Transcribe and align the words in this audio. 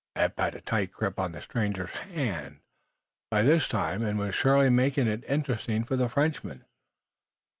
Eph 0.15 0.35
had 0.35 0.55
a 0.55 0.61
tight 0.61 0.91
grip 0.91 1.19
on 1.19 1.31
the 1.31 1.43
stranger's 1.43 1.91
hand, 1.91 2.61
by 3.29 3.43
this 3.43 3.67
time, 3.67 4.01
and 4.01 4.17
was 4.17 4.33
surely 4.33 4.67
making 4.67 5.05
it 5.07 5.23
interesting 5.27 5.83
for 5.83 5.95
the 5.95 6.09
Frenchman. 6.09 6.65